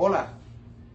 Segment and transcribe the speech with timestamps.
[0.00, 0.28] Hola,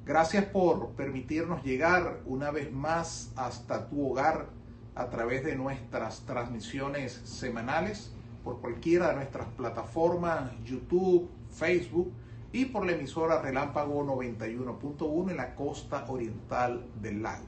[0.05, 4.47] gracias por permitirnos llegar una vez más hasta tu hogar
[4.95, 8.13] a través de nuestras transmisiones semanales
[8.45, 12.13] por cualquiera de nuestras plataformas, YouTube, Facebook
[12.53, 17.43] y por la emisora Relámpago 91.1 en la costa oriental del lago.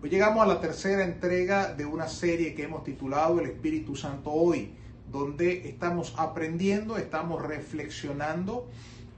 [0.00, 4.30] Hoy llegamos a la tercera entrega de una serie que hemos titulado El Espíritu Santo
[4.30, 4.76] Hoy,
[5.10, 8.68] donde estamos aprendiendo, estamos reflexionando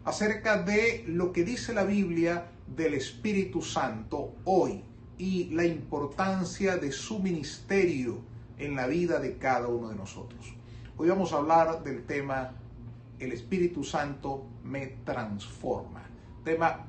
[0.07, 4.85] acerca de lo que dice la Biblia del Espíritu Santo hoy
[5.18, 8.21] y la importancia de su ministerio
[8.57, 10.54] en la vida de cada uno de nosotros.
[10.96, 12.53] Hoy vamos a hablar del tema
[13.18, 16.04] El Espíritu Santo me transforma.
[16.45, 16.86] Tema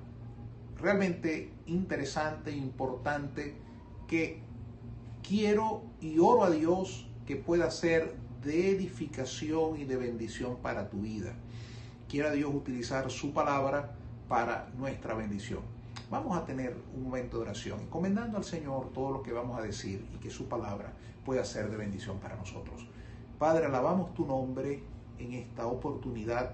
[0.79, 3.55] realmente interesante, importante,
[4.07, 4.43] que
[5.27, 11.01] quiero y oro a Dios que pueda ser de edificación y de bendición para tu
[11.01, 11.35] vida
[12.07, 13.95] quiera Dios utilizar su palabra
[14.27, 15.61] para nuestra bendición.
[16.09, 19.61] Vamos a tener un momento de oración, encomendando al Señor todo lo que vamos a
[19.61, 20.93] decir y que su palabra
[21.25, 22.87] pueda ser de bendición para nosotros.
[23.37, 24.83] Padre, alabamos tu nombre
[25.19, 26.53] en esta oportunidad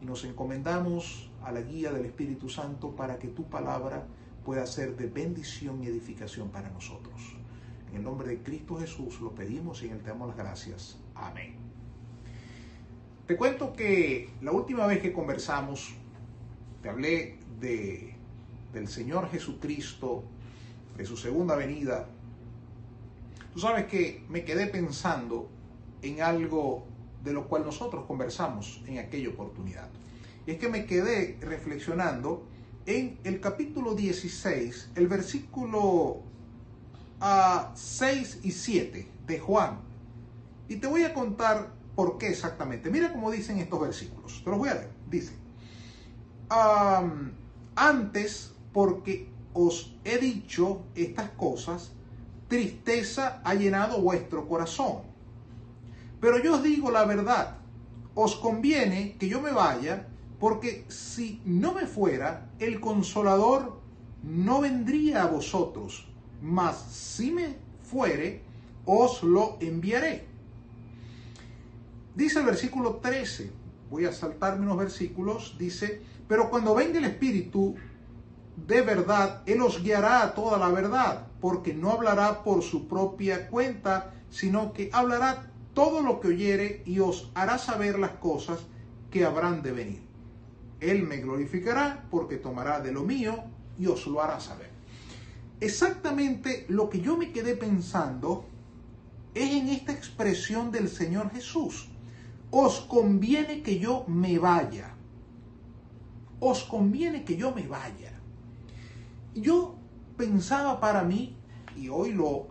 [0.00, 4.04] y nos encomendamos a la guía del Espíritu Santo para que tu palabra
[4.44, 7.36] pueda ser de bendición y edificación para nosotros.
[7.90, 10.98] En el nombre de Cristo Jesús lo pedimos y en él te damos las gracias.
[11.14, 11.63] Amén.
[13.26, 15.94] Te cuento que la última vez que conversamos,
[16.82, 18.14] te hablé de,
[18.74, 20.24] del Señor Jesucristo,
[20.98, 22.06] de su segunda venida.
[23.54, 25.48] Tú sabes que me quedé pensando
[26.02, 26.84] en algo
[27.22, 29.88] de lo cual nosotros conversamos en aquella oportunidad.
[30.46, 32.46] Y es que me quedé reflexionando
[32.84, 36.20] en el capítulo 16, el versículo
[37.20, 39.80] a 6 y 7 de Juan.
[40.68, 42.90] Y te voy a contar ¿Por qué exactamente?
[42.90, 44.42] Mira cómo dicen estos versículos.
[44.42, 44.90] Te los voy a leer.
[45.08, 45.32] Dice,
[47.76, 51.92] antes porque os he dicho estas cosas,
[52.48, 55.02] tristeza ha llenado vuestro corazón.
[56.20, 57.58] Pero yo os digo la verdad,
[58.14, 60.08] os conviene que yo me vaya,
[60.40, 63.80] porque si no me fuera, el consolador
[64.22, 66.08] no vendría a vosotros,
[66.42, 68.42] mas si me fuere,
[68.84, 70.26] os lo enviaré.
[72.14, 73.50] Dice el versículo 13,
[73.90, 77.74] voy a saltarme unos versículos, dice, pero cuando venga el Espíritu
[78.56, 83.48] de verdad, Él os guiará a toda la verdad, porque no hablará por su propia
[83.48, 88.60] cuenta, sino que hablará todo lo que oyere y os hará saber las cosas
[89.10, 90.02] que habrán de venir.
[90.78, 93.42] Él me glorificará porque tomará de lo mío
[93.76, 94.70] y os lo hará saber.
[95.60, 98.46] Exactamente lo que yo me quedé pensando
[99.34, 101.88] es en esta expresión del Señor Jesús
[102.56, 104.94] os conviene que yo me vaya.
[106.38, 108.12] Os conviene que yo me vaya.
[109.34, 109.74] Yo
[110.16, 111.36] pensaba para mí,
[111.76, 112.46] y hoy lo,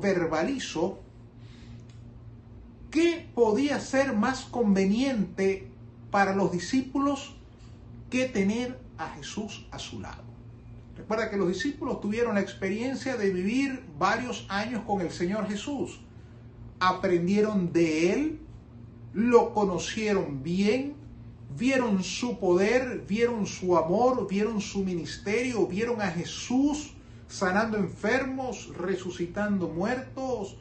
[0.00, 1.00] verbalizo,
[2.92, 5.68] ¿qué podía ser más conveniente
[6.12, 7.34] para los discípulos
[8.08, 10.22] que tener a Jesús a su lado?
[10.96, 15.98] Recuerda que los discípulos tuvieron la experiencia de vivir varios años con el Señor Jesús.
[16.78, 18.45] Aprendieron de Él,
[19.12, 20.94] lo conocieron bien,
[21.56, 26.92] vieron su poder, vieron su amor, vieron su ministerio, vieron a Jesús
[27.28, 30.56] sanando enfermos, resucitando muertos,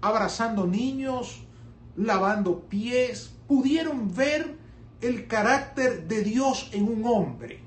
[0.00, 1.44] abrazando niños,
[1.96, 4.56] lavando pies, pudieron ver
[5.00, 7.60] el carácter de Dios en un hombre.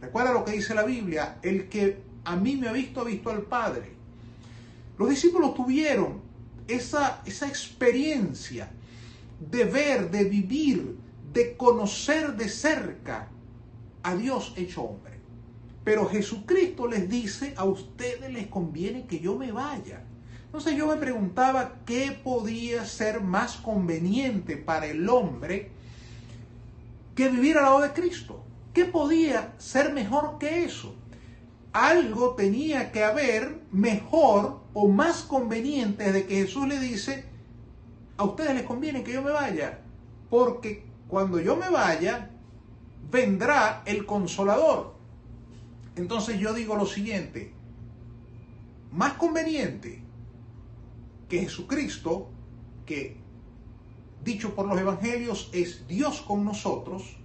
[0.00, 3.30] Recuerda lo que dice la Biblia, el que a mí me ha visto ha visto
[3.30, 3.92] al Padre.
[4.98, 6.20] Los discípulos tuvieron
[6.68, 8.70] esa, esa experiencia
[9.40, 10.98] de ver, de vivir,
[11.32, 13.28] de conocer de cerca
[14.02, 15.18] a Dios hecho hombre.
[15.84, 20.04] Pero Jesucristo les dice, a ustedes les conviene que yo me vaya.
[20.44, 25.70] Entonces yo me preguntaba qué podía ser más conveniente para el hombre
[27.14, 28.44] que vivir al lado de Cristo.
[28.72, 30.94] ¿Qué podía ser mejor que eso?
[31.72, 37.24] Algo tenía que haber mejor o más conveniente de que Jesús le dice,
[38.16, 39.80] a ustedes les conviene que yo me vaya,
[40.30, 42.30] porque cuando yo me vaya,
[43.10, 44.94] vendrá el consolador.
[45.96, 47.52] Entonces yo digo lo siguiente,
[48.92, 50.02] más conveniente
[51.28, 52.28] que Jesucristo,
[52.86, 53.16] que
[54.24, 57.16] dicho por los evangelios es Dios con nosotros,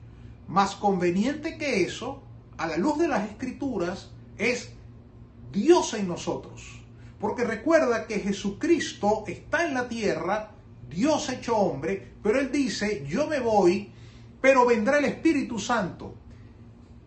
[0.47, 2.21] más conveniente que eso,
[2.57, 4.73] a la luz de las escrituras, es
[5.51, 6.79] Dios en nosotros.
[7.19, 10.51] Porque recuerda que Jesucristo está en la tierra,
[10.89, 13.91] Dios hecho hombre, pero él dice, yo me voy,
[14.41, 16.15] pero vendrá el Espíritu Santo.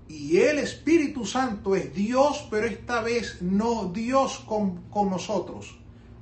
[0.08, 5.78] Y el Espíritu Santo es Dios, pero esta vez no Dios con, con nosotros.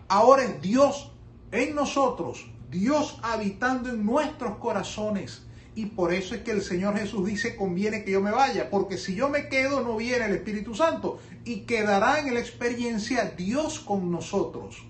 [0.08, 1.12] Ahora es Dios
[1.52, 5.43] en nosotros, Dios habitando en nuestros corazones.
[5.76, 8.96] Y por eso es que el Señor Jesús dice, conviene que yo me vaya, porque
[8.96, 13.80] si yo me quedo no viene el Espíritu Santo y quedará en la experiencia Dios
[13.80, 14.84] con nosotros.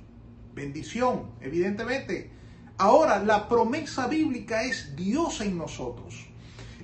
[0.55, 2.31] Bendición, evidentemente.
[2.77, 6.27] Ahora, la promesa bíblica es Dios en nosotros.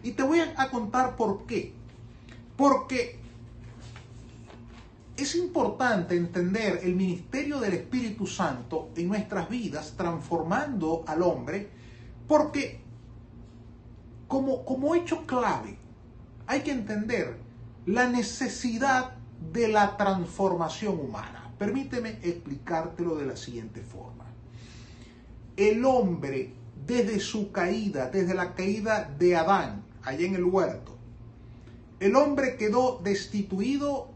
[0.03, 1.75] Y te voy a contar por qué.
[2.57, 3.21] Porque
[5.17, 11.69] es importante entender el ministerio del Espíritu Santo en nuestras vidas, transformando al hombre,
[12.27, 12.81] porque
[14.31, 15.77] como, como hecho clave
[16.47, 17.37] hay que entender
[17.85, 19.17] la necesidad
[19.53, 21.53] de la transformación humana.
[21.59, 24.27] Permíteme explicártelo de la siguiente forma.
[25.57, 26.55] El hombre,
[26.87, 30.97] desde su caída, desde la caída de Adán, allá en el huerto,
[31.99, 34.11] el hombre quedó destituido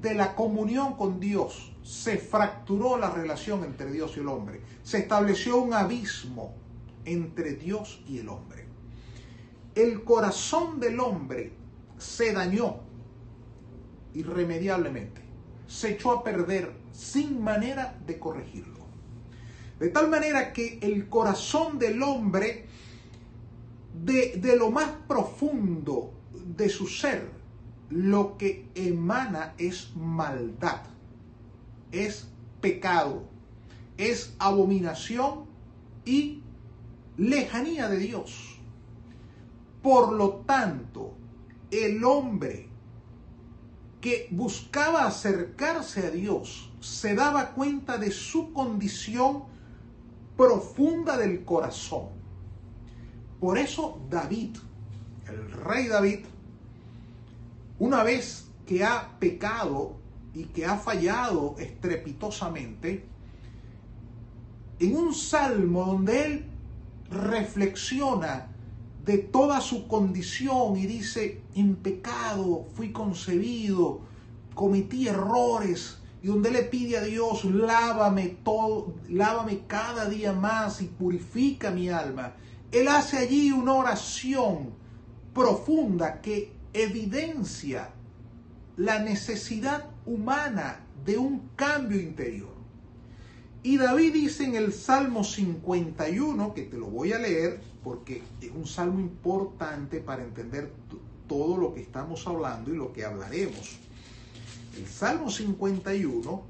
[0.00, 1.72] de la comunión con Dios.
[1.82, 4.60] Se fracturó la relación entre Dios y el hombre.
[4.84, 6.54] Se estableció un abismo
[7.04, 8.69] entre Dios y el hombre.
[9.80, 11.54] El corazón del hombre
[11.96, 12.80] se dañó
[14.12, 15.22] irremediablemente.
[15.66, 18.80] Se echó a perder sin manera de corregirlo.
[19.78, 22.66] De tal manera que el corazón del hombre,
[24.04, 27.30] de, de lo más profundo de su ser,
[27.88, 30.82] lo que emana es maldad,
[31.90, 32.28] es
[32.60, 33.22] pecado,
[33.96, 35.46] es abominación
[36.04, 36.42] y
[37.16, 38.59] lejanía de Dios.
[39.82, 41.14] Por lo tanto,
[41.70, 42.68] el hombre
[44.00, 49.44] que buscaba acercarse a Dios se daba cuenta de su condición
[50.36, 52.08] profunda del corazón.
[53.38, 54.56] Por eso David,
[55.26, 56.20] el rey David,
[57.78, 59.96] una vez que ha pecado
[60.34, 63.06] y que ha fallado estrepitosamente,
[64.78, 66.44] en un salmo donde él
[67.10, 68.49] reflexiona
[69.10, 74.02] de toda su condición y dice, en pecado fui concebido,
[74.54, 80.84] cometí errores, y donde le pide a Dios, lávame todo, lávame cada día más y
[80.84, 82.34] purifica mi alma.
[82.70, 84.74] Él hace allí una oración
[85.34, 87.90] profunda que evidencia
[88.76, 92.54] la necesidad humana de un cambio interior.
[93.64, 98.50] Y David dice en el Salmo 51, que te lo voy a leer porque es
[98.50, 100.72] un salmo importante para entender
[101.28, 103.78] todo lo que estamos hablando y lo que hablaremos.
[104.76, 106.42] El Salmo 51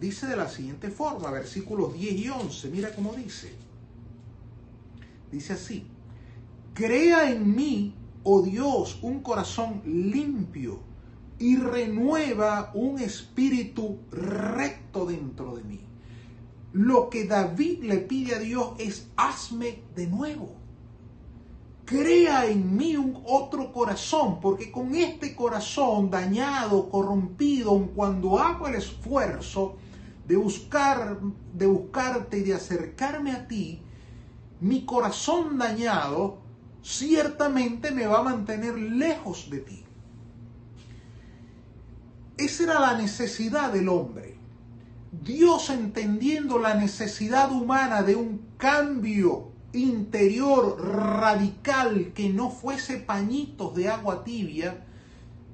[0.00, 3.52] dice de la siguiente forma, versículos 10 y 11, mira cómo dice.
[5.30, 5.86] Dice así,
[6.74, 7.94] crea en mí
[8.24, 10.80] oh Dios, un corazón limpio
[11.38, 15.80] y renueva un espíritu recto dentro de mí.
[16.72, 20.63] Lo que David le pide a Dios es, hazme de nuevo.
[21.84, 28.76] Crea en mí un otro corazón, porque con este corazón dañado, corrompido, cuando hago el
[28.76, 29.76] esfuerzo
[30.26, 31.18] de buscar,
[31.52, 33.82] de buscarte y de acercarme a ti,
[34.60, 36.38] mi corazón dañado
[36.82, 39.84] ciertamente me va a mantener lejos de ti.
[42.38, 44.38] Esa era la necesidad del hombre.
[45.12, 53.88] Dios entendiendo la necesidad humana de un cambio interior radical que no fuese pañitos de
[53.88, 54.84] agua tibia,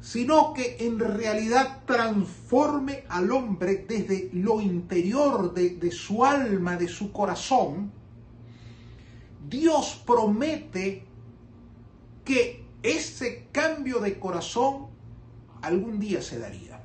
[0.00, 7.12] sino que en realidad transforme al hombre desde lo interior de, su alma, de su
[7.12, 7.92] corazón,
[9.48, 11.04] Dios promete
[12.24, 14.86] que ese cambio de corazón
[15.60, 16.82] algún día se daría.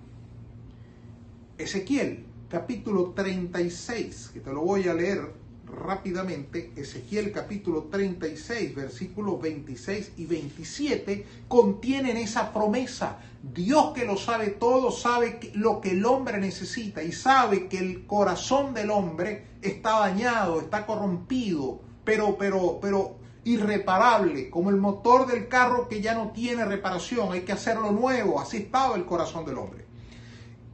[1.58, 5.45] Ezequiel, capítulo 36, que te lo voy a leer
[5.76, 13.20] rápidamente, Ezequiel capítulo 36, versículos 26 y 27, contienen esa promesa.
[13.44, 18.06] Dios que lo sabe todo, sabe lo que el hombre necesita y sabe que el
[18.08, 25.48] corazón del hombre está dañado, está corrompido, pero, pero, pero irreparable, como el motor del
[25.48, 29.58] carro que ya no tiene reparación, hay que hacerlo nuevo, así estaba el corazón del
[29.58, 29.86] hombre.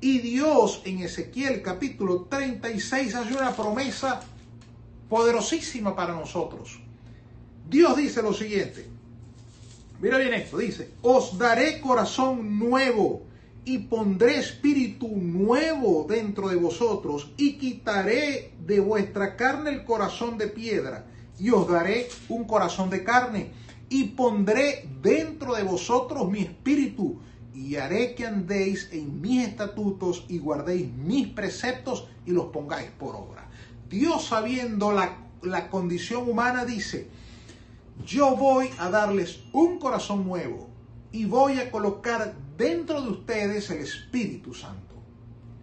[0.04, 4.22] Y Dios en Ezequiel capítulo 36 hace una promesa
[5.12, 6.80] poderosísima para nosotros.
[7.70, 8.88] Dios dice lo siguiente,
[10.00, 13.24] mira bien esto, dice, os daré corazón nuevo
[13.66, 20.48] y pondré espíritu nuevo dentro de vosotros y quitaré de vuestra carne el corazón de
[20.48, 21.06] piedra
[21.38, 23.52] y os daré un corazón de carne
[23.90, 27.20] y pondré dentro de vosotros mi espíritu
[27.54, 33.14] y haré que andéis en mis estatutos y guardéis mis preceptos y los pongáis por
[33.18, 33.50] obra.
[33.92, 37.10] Dios sabiendo la, la condición humana dice,
[38.06, 40.70] yo voy a darles un corazón nuevo
[41.12, 44.96] y voy a colocar dentro de ustedes el Espíritu Santo.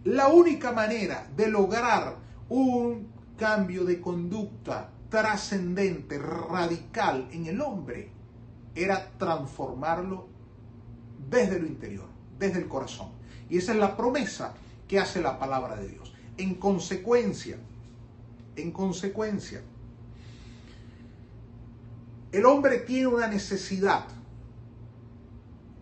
[0.03, 2.17] La única manera de lograr
[2.49, 8.11] un cambio de conducta trascendente, radical en el hombre,
[8.75, 10.27] era transformarlo
[11.29, 12.05] desde lo interior,
[12.37, 13.09] desde el corazón.
[13.49, 14.53] Y esa es la promesa
[14.87, 16.13] que hace la palabra de Dios.
[16.37, 17.57] En consecuencia,
[18.61, 19.61] en consecuencia,
[22.31, 24.05] el hombre tiene una necesidad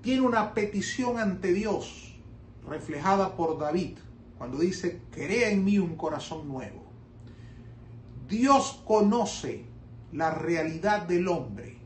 [0.07, 2.13] tiene una petición ante Dios
[2.65, 3.97] reflejada por David
[4.37, 6.85] cuando dice, crea en mí un corazón nuevo.
[8.29, 9.65] Dios conoce
[10.13, 11.77] la realidad del hombre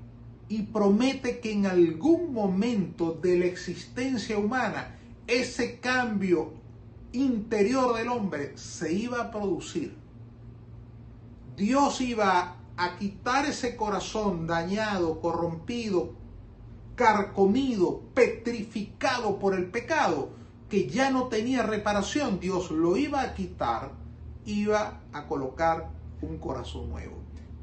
[0.50, 6.54] y promete que en algún momento de la existencia humana ese cambio
[7.14, 9.96] interior del hombre se iba a producir.
[11.62, 16.16] Dios iba a quitar ese corazón dañado, corrompido,
[16.96, 20.32] carcomido, petrificado por el pecado,
[20.72, 23.92] que ya no tenía reparación, Dios lo iba a quitar,
[24.44, 25.92] iba a colocar
[26.24, 27.18] un corazón nuevo.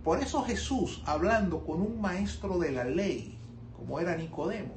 [0.05, 3.37] Por eso Jesús, hablando con un maestro de la ley,
[3.77, 4.77] como era Nicodemo,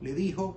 [0.00, 0.56] le dijo,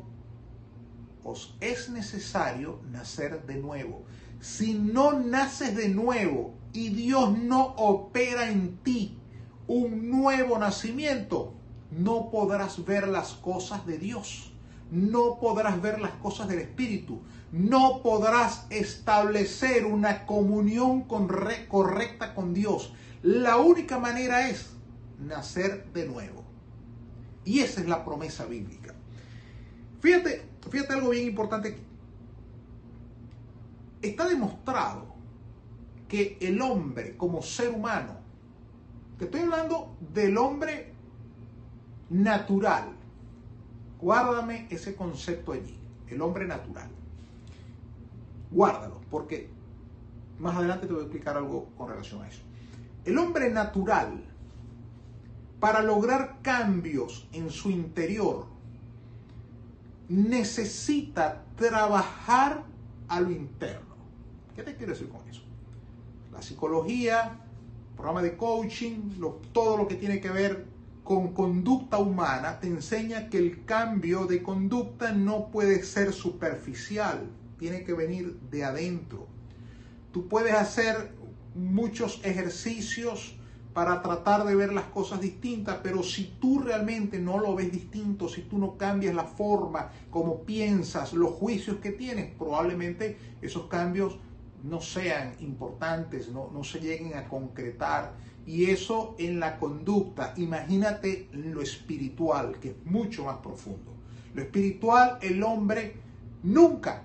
[1.25, 4.03] os es necesario nacer de nuevo.
[4.39, 9.17] Si no naces de nuevo y Dios no opera en ti
[9.65, 11.53] un nuevo nacimiento,
[11.89, 14.51] no podrás ver las cosas de Dios,
[14.91, 17.21] no podrás ver las cosas del Espíritu,
[17.53, 22.93] no podrás establecer una comunión correcta con Dios.
[23.23, 24.71] La única manera es
[25.17, 26.43] nacer de nuevo.
[27.45, 28.93] Y esa es la promesa bíblica.
[30.01, 31.77] Fíjate, fíjate algo bien importante.
[34.01, 35.14] Está demostrado
[36.07, 38.17] que el hombre como ser humano,
[39.17, 40.93] te estoy hablando del hombre
[42.09, 42.89] natural.
[43.99, 46.89] Guárdame ese concepto allí, el hombre natural.
[48.51, 49.49] Guárdalo, porque
[50.39, 52.41] más adelante te voy a explicar algo con relación a eso.
[53.05, 54.23] El hombre natural,
[55.59, 58.47] para lograr cambios en su interior,
[60.09, 62.63] necesita trabajar
[63.07, 63.95] a lo interno.
[64.55, 65.44] ¿Qué te quiero decir con eso?
[66.35, 67.39] La psicología,
[67.95, 69.09] programa de coaching,
[69.53, 70.65] todo lo que tiene que ver
[71.05, 77.85] con conducta humana te enseña que el cambio de conducta no puede ser superficial, tiene
[77.85, 79.27] que venir de adentro.
[80.11, 81.15] Tú puedes hacer
[81.53, 83.37] muchos ejercicios
[83.73, 88.27] para tratar de ver las cosas distintas, pero si tú realmente no lo ves distinto,
[88.27, 94.17] si tú no cambias la forma como piensas, los juicios que tienes, probablemente esos cambios
[94.65, 98.13] no sean importantes, no, no se lleguen a concretar
[98.45, 100.33] y eso en la conducta.
[100.37, 103.93] Imagínate lo espiritual, que es mucho más profundo.
[104.33, 105.95] Lo espiritual, el hombre
[106.43, 107.03] nunca,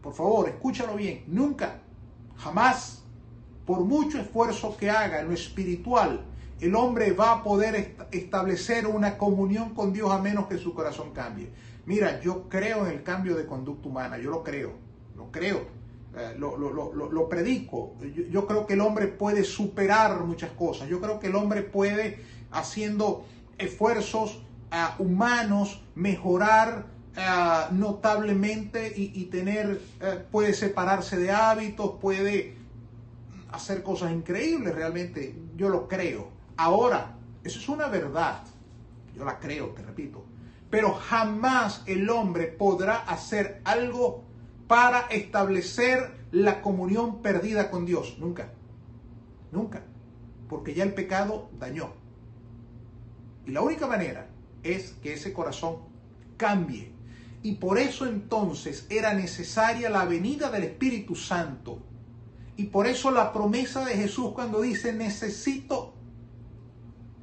[0.00, 1.82] por favor, escúchalo bien, nunca,
[2.36, 3.02] jamás,
[3.66, 6.24] por mucho esfuerzo que haga en lo espiritual,
[6.60, 11.12] el hombre va a poder establecer una comunión con Dios a menos que su corazón
[11.12, 11.50] cambie.
[11.86, 14.74] Mira, yo creo en el cambio de conducta humana, yo lo creo,
[15.16, 15.79] lo creo
[16.16, 17.94] eh, lo, predico.
[18.30, 20.88] Yo, creo que el hombre puede superar muchas cosas.
[20.88, 23.24] Yo creo que el hombre puede, haciendo
[23.58, 26.86] esfuerzos eh, humanos, mejorar
[27.16, 27.22] eh,
[27.70, 29.80] notablemente y, tener,
[30.32, 32.56] puede separarse de hábitos, puede
[33.52, 35.36] hacer cosas increíbles realmente.
[35.56, 36.30] Yo lo creo.
[36.56, 38.42] Ahora, eso es una verdad.
[39.14, 40.24] Yo la creo, te repito.
[40.70, 44.24] Pero jamás el hombre podrá hacer algo
[44.70, 48.18] para establecer la comunión perdida con Dios.
[48.20, 48.52] Nunca.
[49.50, 49.82] Nunca.
[50.48, 51.92] Porque ya el pecado dañó.
[53.46, 54.28] Y la única manera
[54.62, 55.78] es que ese corazón
[56.36, 56.92] cambie.
[57.42, 61.80] Y por eso entonces era necesaria la venida del Espíritu Santo.
[62.56, 65.94] Y por eso la promesa de Jesús cuando dice, necesito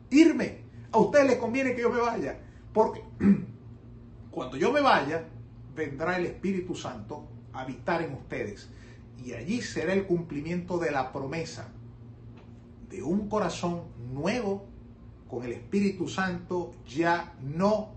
[0.10, 0.66] irme.
[0.92, 2.42] A ustedes les conviene que yo me vaya.
[2.74, 3.02] Porque
[4.32, 5.24] cuando yo me vaya,
[5.74, 8.70] vendrá el Espíritu Santo habitar en ustedes.
[9.24, 11.70] Y allí será el cumplimiento de la promesa
[12.90, 13.84] de un corazón
[14.14, 14.66] nuevo
[15.28, 17.90] con el Espíritu Santo, ya no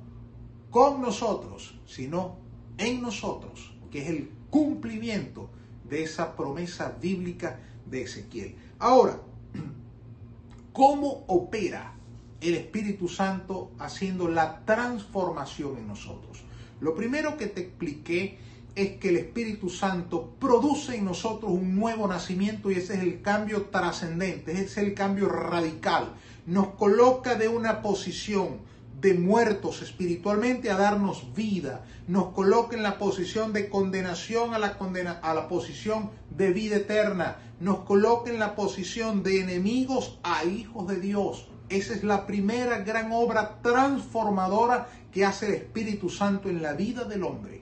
[0.71, 2.37] con nosotros, sino
[2.79, 5.51] en nosotros, que es el cumplimiento
[5.89, 8.57] de esa promesa bíblica de Ezequiel.
[8.79, 9.21] Ahora,
[10.73, 11.95] ¿cómo opera
[12.41, 16.43] el Espíritu Santo haciendo la transformación en nosotros?
[16.81, 18.39] Lo primero que te expliqué
[18.75, 23.23] es que el Espíritu Santo produce en nosotros un nuevo nacimiento y ese es el
[23.23, 26.15] cambio trascendente, ese es el cambio radical.
[26.47, 28.59] Nos coloca de una posición
[29.01, 31.85] de muertos espiritualmente a darnos vida.
[32.07, 36.77] Nos coloca en la posición de condenación a la, condena, a la posición de vida
[36.77, 37.39] eterna.
[37.61, 41.49] Nos coloca en la posición de enemigos a hijos de Dios.
[41.69, 47.05] Esa es la primera gran obra transformadora que hace el Espíritu Santo en la vida
[47.05, 47.60] del hombre.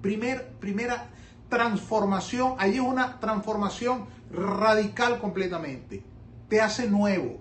[0.00, 1.08] Primer, primera
[1.48, 6.02] transformación, allí es una transformación radical completamente.
[6.48, 7.38] Te hace nuevo,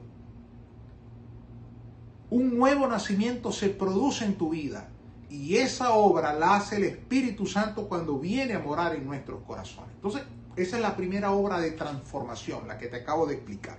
[2.29, 4.89] un nuevo nacimiento se produce en tu vida
[5.29, 9.91] y esa obra la hace el Espíritu Santo cuando viene a morar en nuestros corazones.
[9.95, 10.23] Entonces,
[10.55, 13.77] esa es la primera obra de transformación, la que te acabo de explicar.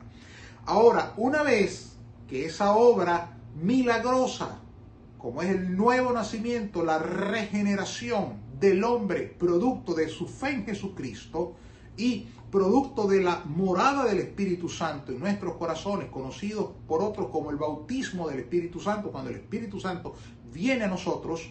[0.67, 1.97] Ahora, una vez
[2.29, 4.61] que esa obra milagrosa,
[5.19, 11.55] como es el nuevo nacimiento, la regeneración del hombre, producto de su fe en Jesucristo,
[11.97, 17.51] y producto de la morada del Espíritu Santo en nuestros corazones, conocidos por otros como
[17.51, 20.15] el bautismo del Espíritu Santo, cuando el Espíritu Santo
[20.53, 21.51] viene a nosotros,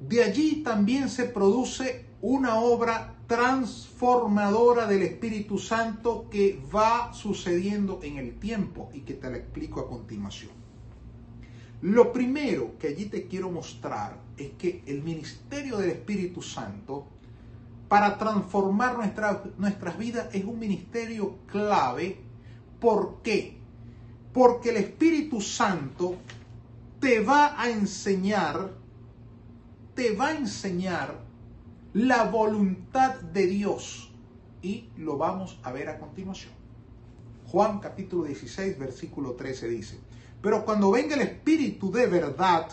[0.00, 8.18] de allí también se produce una obra transformadora del Espíritu Santo que va sucediendo en
[8.18, 10.50] el tiempo y que te la explico a continuación.
[11.82, 17.06] Lo primero que allí te quiero mostrar es que el ministerio del Espíritu Santo
[17.88, 18.96] para transformar
[19.56, 22.18] nuestras vidas es un ministerio clave.
[22.78, 23.56] ¿Por qué?
[24.32, 26.16] Porque el Espíritu Santo
[27.00, 28.72] te va a enseñar,
[29.94, 31.18] te va a enseñar
[31.94, 34.12] la voluntad de Dios.
[34.62, 36.52] Y lo vamos a ver a continuación.
[37.46, 39.98] Juan capítulo 16, versículo 13 dice,
[40.42, 42.68] pero cuando venga el Espíritu de verdad,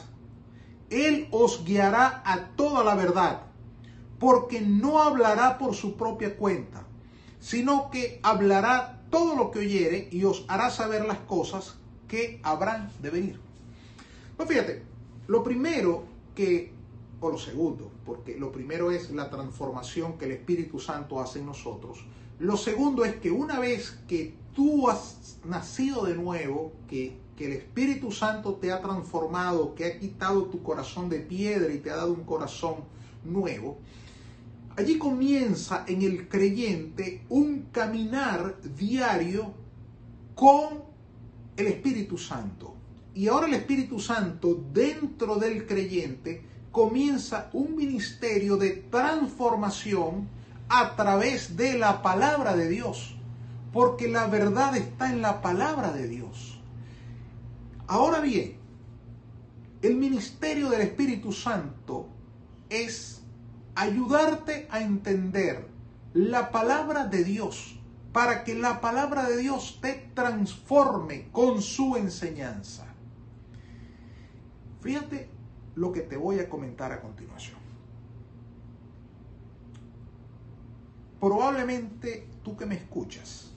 [0.90, 3.48] Él os guiará a toda la verdad
[4.20, 6.86] porque no hablará por su propia cuenta,
[7.40, 11.76] sino que hablará todo lo que oyere y os hará saber las cosas
[12.08, 13.40] que habrán de venir.
[14.36, 14.84] Pues fíjate,
[15.28, 16.04] lo primero
[16.36, 16.74] que,
[17.20, 21.46] o lo segundo, porque lo primero es la transformación que el Espíritu Santo hace en
[21.46, 22.06] nosotros.
[22.40, 27.54] Lo segundo es que una vez que tú has nacido de nuevo, que, que el
[27.54, 31.96] Espíritu Santo te ha transformado, que ha quitado tu corazón de piedra y te ha
[31.96, 32.76] dado un corazón
[33.24, 33.78] nuevo,
[34.78, 39.52] Allí comienza en el creyente un caminar diario
[40.36, 40.84] con
[41.58, 42.76] el Espíritu Santo.
[43.16, 50.28] Y ahora el Espíritu Santo dentro del creyente comienza un ministerio de transformación
[50.70, 53.16] a través de la palabra de Dios.
[53.74, 56.57] Porque la verdad está en la palabra de Dios.
[57.88, 58.58] Ahora bien,
[59.82, 62.10] el ministerio del Espíritu Santo
[62.70, 63.22] es
[63.76, 65.68] ayudarte a entender
[66.14, 67.80] la palabra de Dios
[68.12, 72.88] para que la palabra de Dios te transforme con su enseñanza.
[74.82, 75.30] Fíjate
[75.76, 77.58] lo que te voy a comentar a continuación.
[81.20, 83.54] Probablemente tú que me escuchas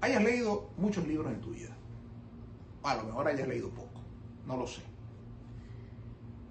[0.00, 1.75] hayas leído muchos libros en tu vida.
[2.86, 4.00] A lo mejor hayas leído poco,
[4.46, 4.80] no lo sé.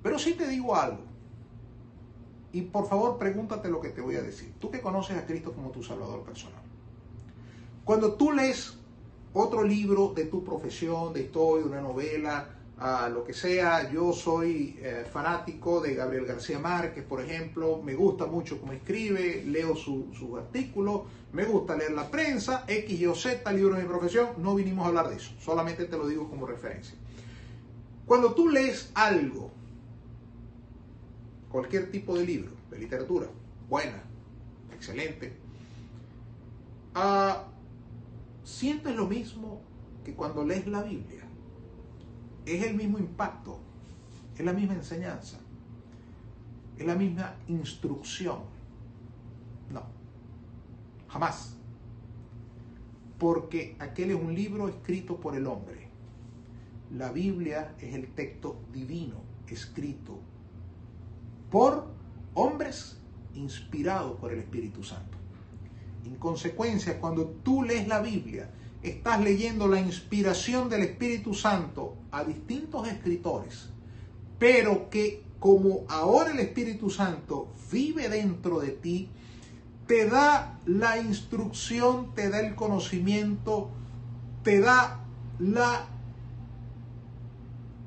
[0.03, 0.99] Pero sí te digo algo.
[2.51, 4.53] Y por favor, pregúntate lo que te voy a decir.
[4.59, 6.61] Tú que conoces a Cristo como tu Salvador personal.
[7.85, 8.77] Cuando tú lees
[9.33, 15.05] otro libro de tu profesión, de historia, una novela, lo que sea, yo soy eh,
[15.11, 20.37] fanático de Gabriel García Márquez, por ejemplo, me gusta mucho cómo escribe, leo sus su
[20.37, 24.85] artículos, me gusta leer la prensa, X, Y Z, libro de mi profesión, no vinimos
[24.85, 26.95] a hablar de eso, solamente te lo digo como referencia.
[28.05, 29.51] Cuando tú lees algo
[31.49, 33.27] cualquier tipo de libro, de literatura,
[33.69, 34.03] buena,
[34.73, 35.33] excelente,
[36.93, 37.45] ah,
[38.43, 39.61] sientes lo mismo
[40.03, 41.24] que cuando lees la Biblia.
[42.45, 43.59] Es el mismo impacto,
[44.37, 45.39] es la misma enseñanza,
[46.77, 48.39] es la misma instrucción.
[49.71, 49.83] No,
[51.07, 51.57] jamás.
[53.17, 55.87] Porque aquel es un libro escrito por el hombre.
[56.91, 60.19] La Biblia es el texto divino escrito
[61.49, 61.87] por
[62.33, 62.99] hombres
[63.33, 65.17] inspirados por el Espíritu Santo.
[66.05, 68.49] En consecuencia, cuando tú lees la Biblia,
[68.89, 73.69] estás leyendo la inspiración del Espíritu Santo a distintos escritores,
[74.39, 79.09] pero que como ahora el Espíritu Santo vive dentro de ti,
[79.87, 83.69] te da la instrucción, te da el conocimiento,
[84.43, 85.03] te da
[85.39, 85.87] la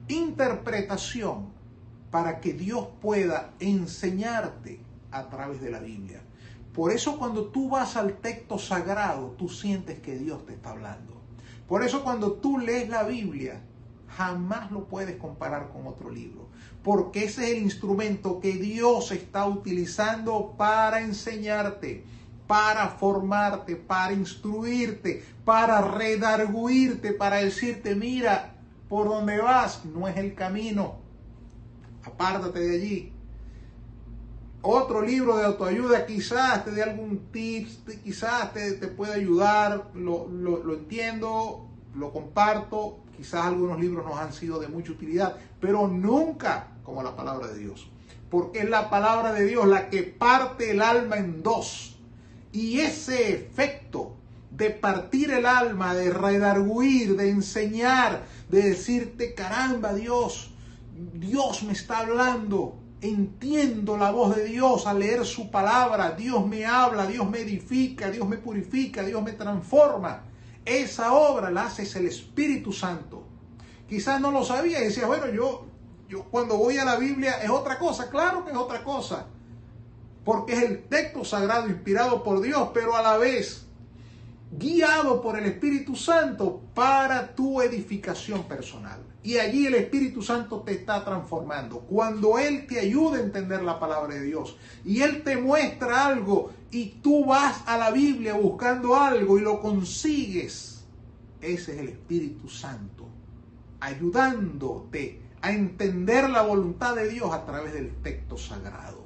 [0.09, 1.49] interpretación
[2.11, 4.81] para que Dios pueda enseñarte
[5.11, 6.23] a través de la Biblia.
[6.79, 11.21] Por eso cuando tú vas al texto sagrado, tú sientes que Dios te está hablando.
[11.67, 13.63] Por eso cuando tú lees la Biblia,
[14.17, 16.47] jamás lo puedes comparar con otro libro.
[16.85, 22.05] Porque ese es el instrumento que Dios está utilizando para enseñarte,
[22.47, 28.55] para formarte, para instruirte, para redarguirte, para decirte, mira,
[28.89, 30.95] por donde vas no es el camino.
[32.05, 33.18] Apártate de allí.
[34.63, 40.29] Otro libro de autoayuda quizás te dé algún tips, quizás te, te pueda ayudar, lo,
[40.29, 46.69] lo entiendo, lo comparto, quizás algunos libros nos han sido de mucha utilidad, pero nunca
[46.85, 47.89] como la palabra de Dios.
[48.31, 51.99] Porque es la palabra de Dios la que parte el alma en dos.
[52.53, 54.15] Y ese efecto
[54.51, 60.51] de partir el alma, de redarguir, de enseñar, de decirte, caramba Dios,
[61.15, 66.67] Dios me está hablando, entiendo la voz de Dios al leer su palabra, Dios me
[66.67, 70.25] habla, Dios me edifica, Dios me purifica, Dios me transforma.
[70.65, 73.25] Esa obra la hace el Espíritu Santo.
[73.89, 75.67] Quizás no lo sabía y decía, bueno, yo,
[76.09, 79.27] yo cuando voy a la Biblia es otra cosa, claro que es otra cosa,
[80.25, 83.68] porque es el texto sagrado inspirado por Dios, pero a la vez
[84.51, 89.01] guiado por el Espíritu Santo para tu edificación personal.
[89.23, 91.81] Y allí el Espíritu Santo te está transformando.
[91.81, 96.53] Cuando Él te ayuda a entender la palabra de Dios y Él te muestra algo
[96.71, 100.85] y tú vas a la Biblia buscando algo y lo consigues,
[101.41, 103.09] ese es el Espíritu Santo
[103.81, 109.05] ayudándote a entender la voluntad de Dios a través del texto sagrado.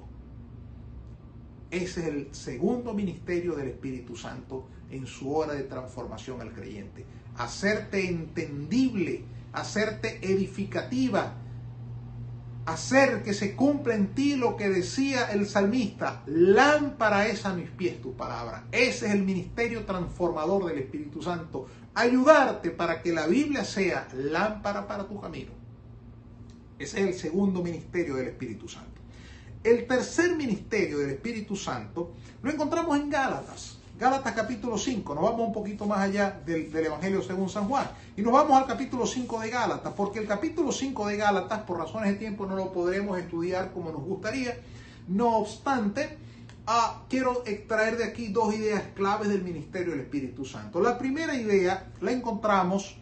[1.70, 7.04] Ese es el segundo ministerio del Espíritu Santo en su hora de transformación al creyente.
[7.36, 11.34] Hacerte entendible, hacerte edificativa,
[12.66, 17.70] hacer que se cumpla en ti lo que decía el salmista, lámpara es a mis
[17.70, 18.66] pies tu palabra.
[18.70, 24.86] Ese es el ministerio transformador del Espíritu Santo, ayudarte para que la Biblia sea lámpara
[24.86, 25.52] para tu camino.
[26.78, 29.00] Ese es el segundo ministerio del Espíritu Santo.
[29.64, 33.78] El tercer ministerio del Espíritu Santo lo encontramos en Gálatas.
[33.98, 37.86] Gálatas capítulo 5, nos vamos un poquito más allá del, Evangelio según San Juan.
[38.16, 41.78] Y nos vamos al capítulo 5 de Gálatas, porque el capítulo 5 de Gálatas, por
[41.78, 44.56] razones de tiempo, no lo podremos estudiar como nos gustaría.
[45.06, 46.18] No obstante,
[46.66, 50.80] ah, quiero extraer de aquí dos ideas claves del ministerio del Espíritu Santo.
[50.80, 52.96] La primera idea la encontramos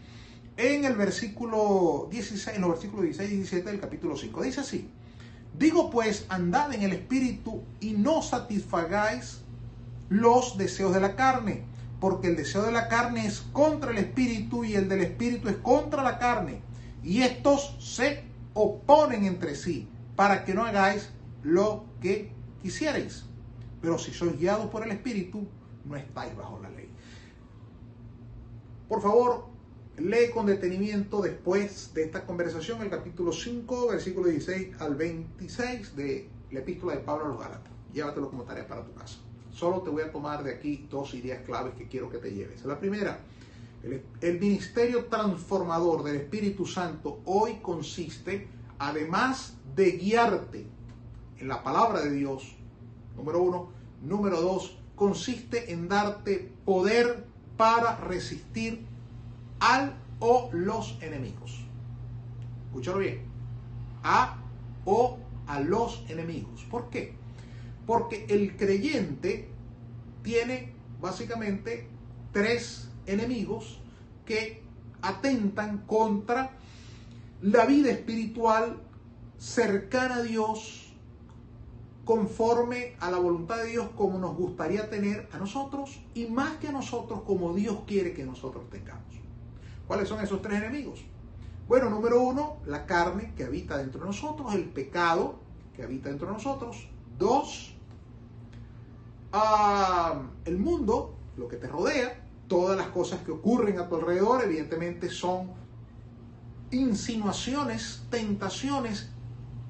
[0.56, 4.42] en el versículo 16, en los versículos 16 y 17 del capítulo 5.
[4.42, 4.90] Dice así,
[5.56, 9.42] digo pues, andad en el Espíritu y no satisfagáis
[10.10, 11.64] los deseos de la carne,
[12.00, 15.56] porque el deseo de la carne es contra el espíritu y el del espíritu es
[15.56, 16.60] contra la carne,
[17.02, 21.10] y estos se oponen entre sí, para que no hagáis
[21.42, 23.24] lo que quisierais.
[23.80, 25.46] Pero si sois guiados por el espíritu,
[25.84, 26.90] no estáis bajo la ley.
[28.88, 29.46] Por favor,
[29.96, 36.28] lee con detenimiento después de esta conversación el capítulo 5, versículo 16 al 26 de
[36.50, 37.72] la epístola de Pablo a los Gálatas.
[37.92, 39.18] Llévatelo como tarea para tu casa.
[39.52, 42.64] Solo te voy a tomar de aquí dos ideas claves que quiero que te lleves.
[42.64, 43.20] La primera,
[44.20, 50.66] el, ministerio transformador del Espíritu Santo hoy consiste, además de guiarte
[51.38, 52.54] en la palabra de Dios,
[53.16, 53.70] número uno,
[54.02, 57.24] número dos, consiste en darte poder
[57.56, 58.84] para resistir
[59.60, 61.64] al o los enemigos.
[62.66, 63.22] Escúchalo bien.
[64.02, 64.38] A
[64.84, 66.64] o a los enemigos.
[66.70, 67.19] ¿Por qué?
[67.90, 69.48] Porque el creyente
[70.22, 71.88] tiene básicamente
[72.30, 73.80] tres enemigos
[74.24, 74.62] que
[75.02, 76.52] atentan contra
[77.42, 78.80] la vida espiritual
[79.38, 80.92] cercana a Dios,
[82.04, 86.68] conforme a la voluntad de Dios como nos gustaría tener a nosotros y más que
[86.68, 89.16] a nosotros como Dios quiere que nosotros tengamos.
[89.88, 91.04] ¿Cuáles son esos tres enemigos?
[91.66, 95.40] Bueno, número uno, la carne que habita dentro de nosotros, el pecado
[95.74, 96.88] que habita dentro de nosotros.
[97.18, 97.69] Dos,
[100.44, 105.08] el mundo, lo que te rodea, todas las cosas que ocurren a tu alrededor, evidentemente
[105.08, 105.52] son
[106.72, 109.10] insinuaciones, tentaciones,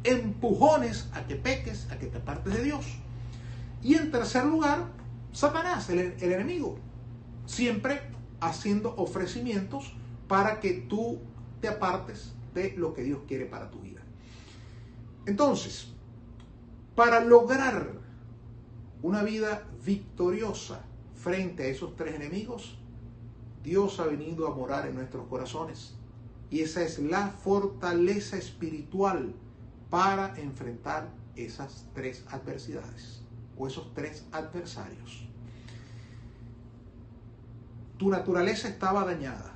[0.04, 2.86] empujones a que peques, a que te apartes de Dios.
[3.82, 4.86] Y en tercer lugar,
[5.32, 6.78] Satanás, el, el enemigo,
[7.46, 8.00] siempre
[8.40, 9.94] haciendo ofrecimientos
[10.26, 11.18] para que tú
[11.60, 14.00] te apartes de lo que Dios quiere para tu vida.
[15.26, 15.88] Entonces,
[16.94, 17.99] para lograr
[19.02, 20.82] una vida victoriosa
[21.14, 22.78] frente a esos tres enemigos,
[23.62, 25.94] Dios ha venido a morar en nuestros corazones.
[26.50, 29.34] Y esa es la fortaleza espiritual
[29.88, 33.22] para enfrentar esas tres adversidades
[33.56, 35.26] o esos tres adversarios.
[37.98, 39.54] Tu naturaleza estaba dañada.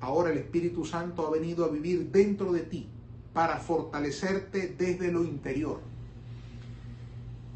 [0.00, 2.88] Ahora el Espíritu Santo ha venido a vivir dentro de ti
[3.32, 5.89] para fortalecerte desde lo interior.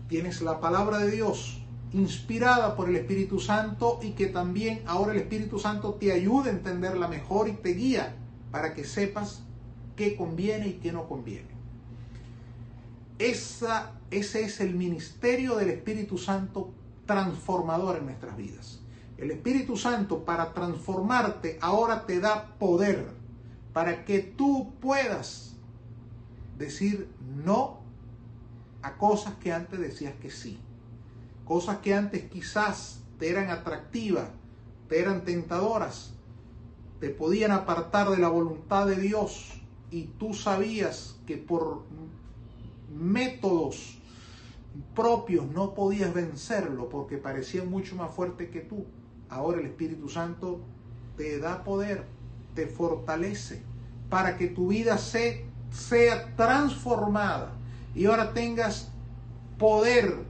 [0.09, 1.61] Tienes la palabra de Dios
[1.93, 6.53] inspirada por el Espíritu Santo y que también ahora el Espíritu Santo te ayude a
[6.53, 8.17] entenderla mejor y te guía
[8.51, 9.45] para que sepas
[9.97, 11.55] qué conviene y qué no conviene.
[13.19, 16.73] Esa, ese es el ministerio del Espíritu Santo
[17.07, 18.81] transformador en nuestras vidas.
[19.17, 23.07] El Espíritu Santo para transformarte ahora te da poder
[23.73, 25.55] para que tú puedas
[26.59, 27.09] decir
[27.45, 27.84] no
[28.85, 30.61] a cosas que antes decías que sí.
[31.47, 34.29] Cosas que antes quizás te eran atractivas,
[34.91, 36.13] te eran tentadoras,
[37.01, 39.59] te podían apartar de la voluntad de Dios
[39.91, 41.85] y tú sabías que por
[42.95, 43.99] métodos
[44.95, 48.85] propios no podías vencerlo porque parecía mucho más fuerte que tú.
[49.31, 50.61] Ahora el Espíritu Santo
[51.17, 52.05] te da poder,
[52.55, 53.63] te fortalece
[54.11, 57.64] para que tu vida se, sea transformada
[57.95, 58.91] y ahora tengas
[59.59, 60.25] poder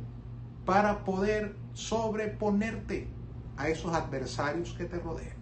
[0.65, 3.09] para poder sobreponerte
[3.57, 5.37] a esos adversarios que te rodean.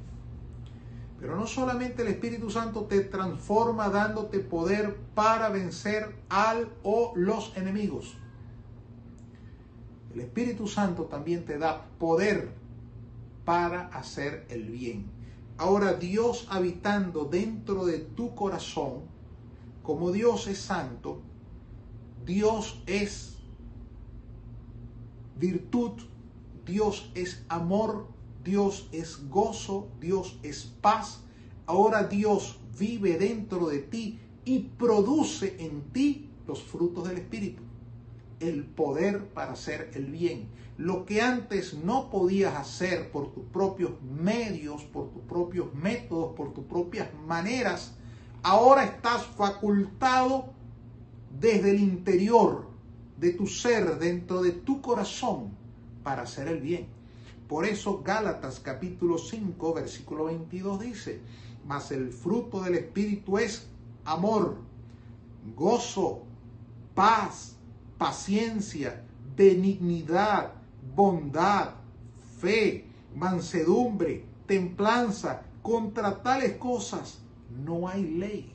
[1.19, 7.57] Pero no solamente el Espíritu Santo te transforma dándote poder para vencer al o los
[7.57, 8.17] enemigos.
[10.15, 12.53] El Espíritu Santo también te da poder
[13.45, 15.07] para hacer el bien.
[15.59, 19.03] Ahora Dios habitando dentro de tu corazón,
[19.83, 21.23] como Dios es santo,
[22.25, 23.37] Dios es
[25.37, 25.93] virtud,
[26.67, 28.07] Dios es amor,
[28.45, 31.21] Dios es gozo, Dios es paz.
[31.67, 37.63] Ahora Dios vive dentro de ti y produce en ti los frutos del Espíritu.
[38.41, 43.93] El poder para hacer el bien lo que antes no podías hacer por tus propios
[44.03, 47.95] medios, por tus propios métodos, por tus propias maneras,
[48.43, 50.53] ahora estás facultado
[51.39, 52.67] desde el interior
[53.19, 55.51] de tu ser, dentro de tu corazón,
[56.03, 56.87] para hacer el bien.
[57.49, 61.21] Por eso Gálatas capítulo 5, versículo 22 dice,
[61.67, 63.69] mas el fruto del Espíritu es
[64.05, 64.57] amor,
[65.55, 66.23] gozo,
[66.95, 67.57] paz,
[67.99, 69.05] paciencia,
[69.37, 70.55] benignidad,
[70.95, 71.75] bondad,
[72.41, 75.43] fe, mansedumbre, templanza.
[75.63, 77.21] Contra tales cosas
[77.65, 78.52] no hay ley.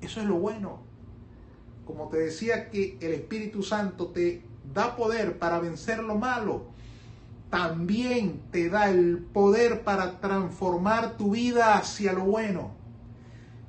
[0.00, 0.80] Eso es lo bueno.
[1.86, 4.42] Como te decía que el Espíritu Santo te
[4.74, 6.66] da poder para vencer lo malo,
[7.50, 12.72] también te da el poder para transformar tu vida hacia lo bueno.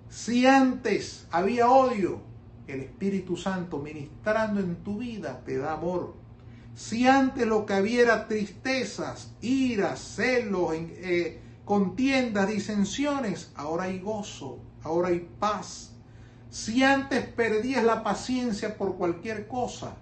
[0.10, 2.22] Si antes había odio,
[2.68, 6.16] el Espíritu Santo ministrando en tu vida te da amor,
[6.76, 14.60] si antes lo que había era tristezas, iras, celos, eh, contiendas, disensiones, ahora hay gozo,
[14.84, 15.92] ahora hay paz.
[16.50, 19.96] Si antes perdías la paciencia por cualquier cosa,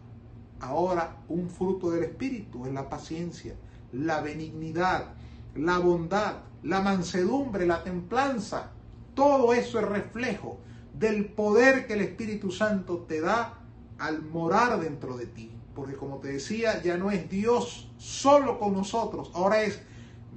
[0.60, 3.55] ahora un fruto del Espíritu es la paciencia,
[3.91, 5.13] la benignidad,
[5.55, 8.71] la bondad, la mansedumbre, la templanza.
[9.13, 10.60] Todo eso es reflejo
[10.93, 13.60] del poder que el Espíritu Santo te da
[13.97, 18.73] al morar dentro de ti porque como te decía, ya no es Dios solo con
[18.73, 19.79] nosotros, ahora es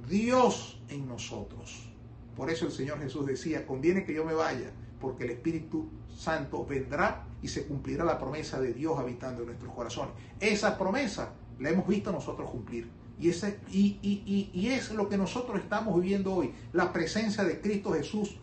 [0.07, 1.89] Dios en nosotros.
[2.37, 6.65] Por eso el Señor Jesús decía, conviene que yo me vaya, porque el Espíritu Santo
[6.65, 10.13] vendrá y se cumplirá la promesa de Dios habitando en nuestros corazones.
[10.39, 12.89] Esa promesa la hemos visto nosotros cumplir.
[13.19, 17.93] Y, y, y, y, es lo que nosotros estamos viviendo hoy, la presencia de Cristo
[17.93, 18.35] Jesús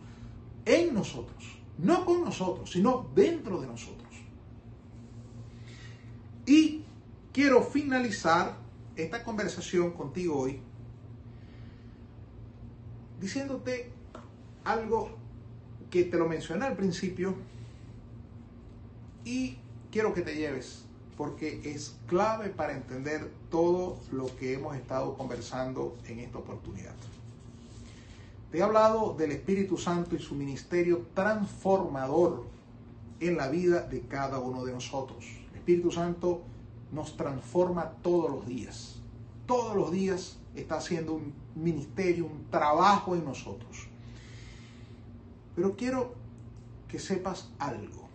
[0.65, 1.59] en nosotros.
[1.77, 4.07] No con nosotros, sino dentro de nosotros.
[6.45, 6.83] Y
[7.33, 8.57] quiero finalizar
[8.95, 10.61] esta conversación contigo hoy
[13.19, 13.91] diciéndote
[14.63, 15.17] algo
[15.89, 17.35] que te lo mencioné al principio
[19.25, 19.57] y
[19.91, 20.85] quiero que te lleves
[21.17, 26.95] porque es clave para entender todo lo que hemos estado conversando en esta oportunidad.
[28.51, 32.45] Te he hablado del Espíritu Santo y su ministerio transformador
[33.19, 35.25] en la vida de cada uno de nosotros.
[35.51, 36.41] El Espíritu Santo
[36.91, 38.95] nos transforma todos los días.
[39.45, 43.87] Todos los días está haciendo un ministerio, un trabajo en nosotros.
[45.55, 46.13] Pero quiero
[46.87, 48.08] que sepas algo.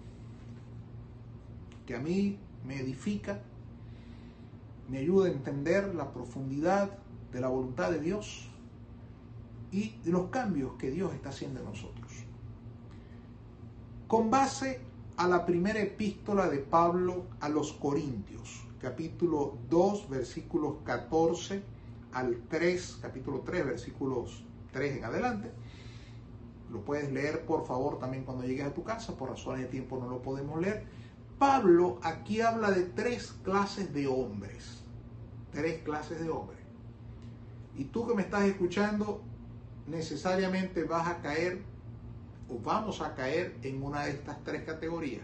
[1.86, 3.40] Que a mí me edifica,
[4.88, 6.98] me ayuda a entender la profundidad
[7.32, 8.48] de la voluntad de Dios
[9.72, 12.12] y los cambios que Dios está haciendo en nosotros.
[14.06, 14.80] Con base
[15.16, 21.62] a la primera epístola de Pablo a los Corintios, capítulo 2, versículos 14
[22.12, 25.50] al 3, capítulo 3, versículos 3 en adelante.
[26.70, 29.16] Lo puedes leer, por favor, también cuando llegues a tu casa.
[29.16, 30.84] Por razones de tiempo no lo podemos leer.
[31.44, 34.82] Pablo aquí habla de tres clases de hombres.
[35.52, 36.58] Tres clases de hombres.
[37.76, 39.20] Y tú que me estás escuchando,
[39.86, 41.60] necesariamente vas a caer
[42.48, 45.22] o vamos a caer en una de estas tres categorías.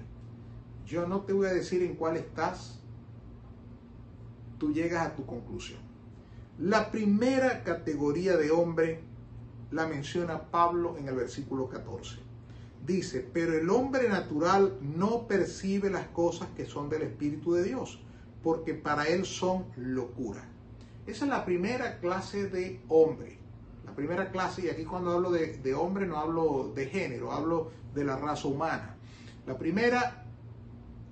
[0.85, 2.79] Yo no te voy a decir en cuál estás.
[4.59, 5.81] Tú llegas a tu conclusión.
[6.59, 9.01] La primera categoría de hombre
[9.71, 12.30] la menciona Pablo en el versículo 14.
[12.87, 18.01] Dice, pero el hombre natural no percibe las cosas que son del Espíritu de Dios,
[18.43, 20.49] porque para él son locura.
[21.07, 23.39] Esa es la primera clase de hombre.
[23.85, 28.05] La primera clase, y aquí cuando hablo de, hombre no hablo de género, hablo de
[28.05, 28.97] la raza humana.
[29.47, 30.25] La primera,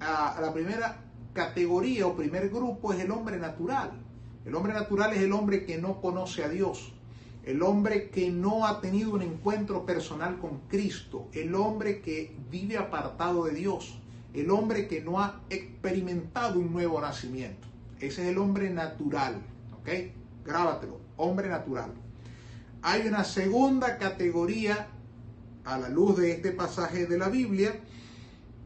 [0.00, 3.92] ah, la primera categoría o primer grupo es el hombre natural.
[4.44, 6.92] El hombre natural es el hombre que no conoce a Dios,
[7.48, 12.76] el hombre que no ha tenido un encuentro personal con Cristo, el hombre que vive
[12.76, 13.98] apartado de Dios,
[14.34, 17.66] el hombre que no ha experimentado un nuevo nacimiento.
[18.00, 19.40] Ese es el hombre natural,
[19.80, 19.88] ¿ok?
[20.44, 21.90] Grábatelo, hombre natural.
[22.82, 24.88] Hay una segunda categoría
[25.64, 27.80] a la luz de este pasaje de la Biblia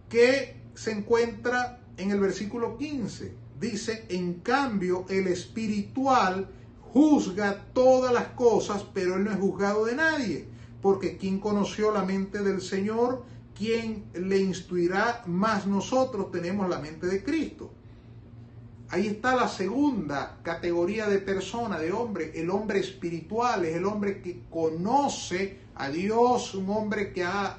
[0.08, 3.32] que se encuentra en el versículo 15.
[3.60, 6.48] Dice, en cambio, el espiritual
[6.92, 10.48] juzga todas las cosas, pero él no es juzgado de nadie,
[10.80, 13.24] porque quien conoció la mente del Señor,
[13.54, 17.70] quien le instruirá, más nosotros tenemos la mente de Cristo.
[18.90, 22.32] Ahí está la segunda categoría de persona, de hombre.
[22.34, 27.56] El hombre espiritual es el hombre que conoce a Dios, un hombre que ha,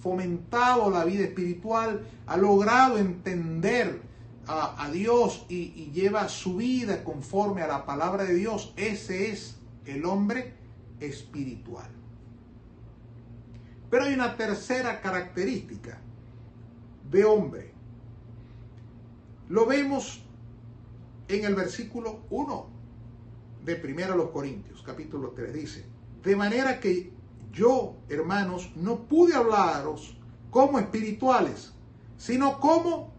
[0.00, 4.00] fomentado la vida espiritual, ha logrado entender
[4.48, 10.04] a, Dios y, lleva su vida conforme a la palabra de Dios, ese es el
[10.04, 10.54] hombre
[11.00, 11.88] espiritual.
[13.90, 15.98] Pero hay una tercera característica
[17.10, 17.72] de hombre.
[19.48, 20.22] Lo vemos
[21.28, 22.66] en el versículo 1
[23.64, 25.84] de 1 los Corintios, capítulo 3, dice,
[26.22, 27.12] de manera que
[27.52, 30.16] yo, hermanos, no pude hablaros
[30.50, 31.72] como espirituales,
[32.16, 33.15] sino como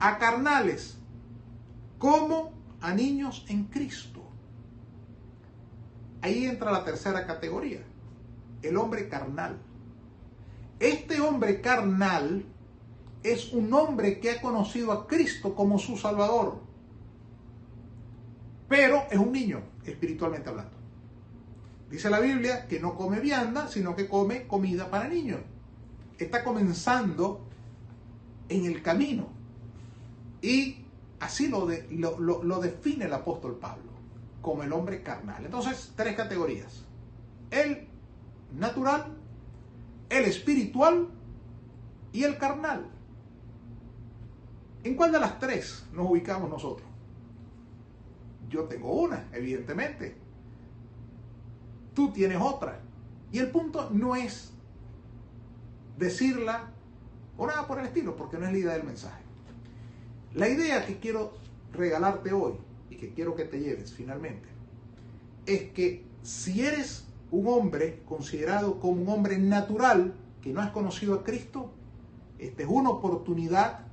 [0.00, 0.98] a carnales
[1.98, 4.22] como a niños en Cristo.
[6.20, 7.80] Ahí entra la tercera categoría,
[8.62, 9.58] el hombre carnal.
[10.80, 12.44] Este hombre carnal
[13.22, 16.60] es un hombre que ha conocido a Cristo como su Salvador,
[18.68, 20.76] pero es un niño, espiritualmente hablando.
[21.90, 25.40] Dice la Biblia que no come vianda, sino que come comida para niños.
[26.18, 27.46] Está comenzando
[28.48, 29.33] en el camino.
[30.44, 30.76] Y
[31.20, 31.66] así lo,
[32.18, 33.90] lo, define el apóstol Pablo,
[34.42, 35.42] como el hombre carnal.
[35.42, 36.84] Entonces, tres categorías.
[37.50, 37.88] El
[38.52, 39.06] natural,
[40.10, 41.08] el espiritual
[42.12, 42.90] y el carnal.
[44.82, 46.86] ¿En cuál de las tres nos ubicamos nosotros?
[48.50, 50.14] Yo tengo una, evidentemente.
[51.94, 52.82] Tú tienes otra.
[53.32, 54.52] Y el punto no es
[55.96, 56.70] decirla
[57.38, 59.23] o nada por el estilo, porque no es la idea del mensaje.
[60.34, 61.32] La idea que quiero
[61.72, 62.54] regalarte hoy
[62.90, 64.48] y que quiero que te lleves finalmente
[65.46, 71.14] es que si eres un hombre considerado como un hombre natural que no has conocido
[71.14, 71.70] a Cristo,
[72.40, 73.86] esta es una oportunidad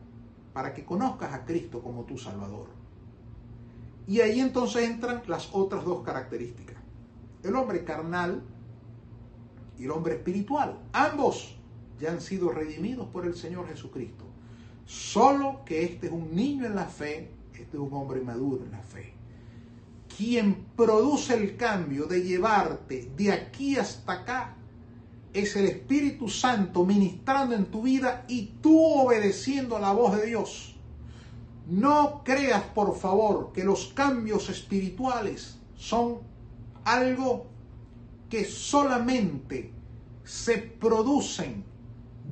[0.54, 2.68] para que conozcas a Cristo como tu Salvador.
[4.08, 6.78] Y ahí entonces entran las otras dos características.
[7.44, 8.42] El hombre carnal
[9.78, 10.80] y el hombre espiritual.
[10.92, 11.56] Ambos
[12.00, 14.31] ya han sido redimidos por el Señor Jesucristo.
[14.92, 18.72] Solo que este es un niño en la fe, este es un hombre maduro en
[18.72, 19.14] la fe.
[20.18, 24.58] Quien produce el cambio de llevarte de aquí hasta acá
[25.32, 30.26] es el Espíritu Santo ministrando en tu vida y tú obedeciendo a la voz de
[30.26, 30.76] Dios.
[31.70, 36.18] No creas, por favor, que los cambios espirituales son
[36.84, 37.46] algo
[38.30, 39.72] que solamente
[40.26, 41.72] se producen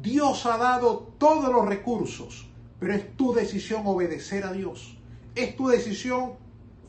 [0.02, 2.48] Dios ha dado todos los recursos,
[2.80, 4.98] pero es tu decisión obedecer a Dios.
[5.36, 6.34] Es tu decisión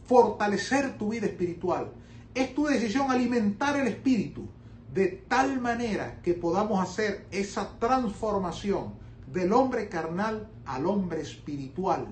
[0.04, 1.92] fortalecer tu vida espiritual.
[2.34, 4.48] Es tu decisión alimentar el espíritu
[4.94, 8.94] de tal manera que podamos hacer esa transformación
[9.32, 12.08] del hombre carnal al hombre espiritual,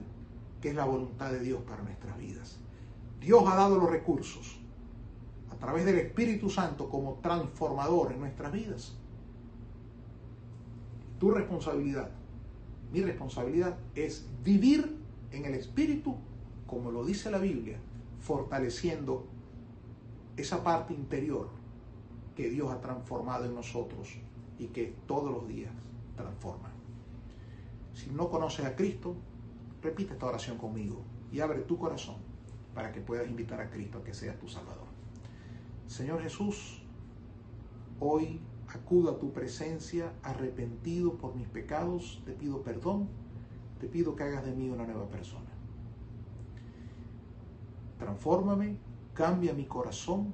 [0.61, 2.59] que es la voluntad de Dios para nuestras vidas.
[3.21, 4.59] Dios ha dado los recursos
[5.51, 8.97] a través del Espíritu Santo como transformador en nuestras vidas.
[11.19, 12.11] Tu responsabilidad,
[12.93, 14.97] mi responsabilidad es vivir
[15.31, 16.17] en el Espíritu,
[16.67, 17.79] como lo dice la Biblia,
[18.21, 19.27] fortaleciendo
[20.37, 21.49] esa parte interior
[22.35, 24.17] que Dios ha transformado en nosotros
[24.59, 25.73] y que todos los días
[26.17, 26.71] transforma.
[27.95, 29.17] Si no conoces a Cristo,
[29.83, 32.17] repite esta oración conmigo y abre tu corazón
[32.75, 34.87] para que puedas invitar a Cristo a que sea tu Salvador.
[35.87, 36.83] Señor Jesús,
[37.99, 43.09] hoy acudo a tu presencia arrepentido por mis pecados, te pido perdón,
[43.81, 45.49] te pido que hagas de mí una nueva persona.
[47.99, 48.79] Transfórmame,
[49.15, 50.33] cambia mi corazón.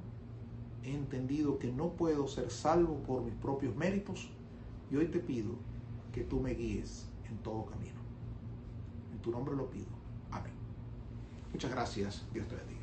[0.83, 4.29] He entendido que no puedo ser salvo por mis propios méritos
[4.91, 5.53] y hoy te pido
[6.11, 7.99] que tú me guíes en todo camino.
[9.11, 9.89] En tu nombre lo pido.
[10.29, 10.53] Amén.
[11.51, 12.25] Muchas gracias.
[12.31, 12.74] Dios te bendiga.